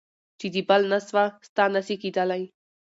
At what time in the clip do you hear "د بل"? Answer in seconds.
0.55-0.81